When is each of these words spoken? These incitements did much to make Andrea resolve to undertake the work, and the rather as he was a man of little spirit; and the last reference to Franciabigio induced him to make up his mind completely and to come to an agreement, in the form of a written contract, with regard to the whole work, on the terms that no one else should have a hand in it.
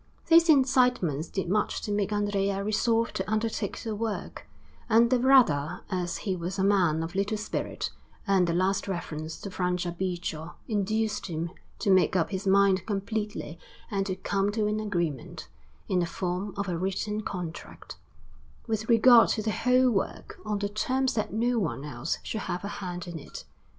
These 0.29 0.49
incitements 0.49 1.27
did 1.29 1.47
much 1.47 1.79
to 1.83 1.91
make 1.91 2.11
Andrea 2.11 2.63
resolve 2.63 3.13
to 3.13 3.31
undertake 3.31 3.77
the 3.83 3.93
work, 3.95 4.47
and 4.89 5.11
the 5.11 5.19
rather 5.19 5.81
as 5.91 6.17
he 6.25 6.35
was 6.35 6.57
a 6.57 6.63
man 6.63 7.03
of 7.03 7.13
little 7.13 7.37
spirit; 7.37 7.91
and 8.25 8.47
the 8.47 8.53
last 8.55 8.87
reference 8.87 9.39
to 9.41 9.51
Franciabigio 9.51 10.55
induced 10.67 11.27
him 11.27 11.51
to 11.77 11.91
make 11.91 12.15
up 12.15 12.31
his 12.31 12.47
mind 12.47 12.87
completely 12.87 13.59
and 13.91 14.07
to 14.07 14.15
come 14.15 14.51
to 14.53 14.65
an 14.65 14.79
agreement, 14.79 15.47
in 15.87 15.99
the 15.99 16.07
form 16.07 16.55
of 16.57 16.67
a 16.67 16.79
written 16.79 17.21
contract, 17.21 17.97
with 18.65 18.89
regard 18.89 19.29
to 19.29 19.43
the 19.43 19.51
whole 19.51 19.91
work, 19.91 20.39
on 20.43 20.57
the 20.57 20.67
terms 20.69 21.13
that 21.13 21.31
no 21.31 21.59
one 21.59 21.85
else 21.85 22.17
should 22.23 22.41
have 22.41 22.65
a 22.65 22.79
hand 22.79 23.05
in 23.07 23.19
it. 23.19 23.45